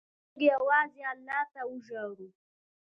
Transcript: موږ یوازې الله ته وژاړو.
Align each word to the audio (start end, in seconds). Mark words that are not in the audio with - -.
موږ 0.33 0.41
یوازې 0.51 1.01
الله 1.11 1.41
ته 1.53 1.61
وژاړو. 1.69 2.27